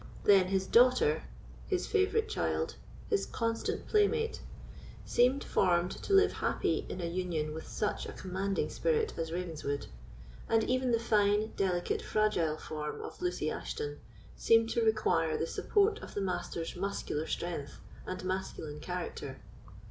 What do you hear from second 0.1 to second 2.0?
Then his daughter—his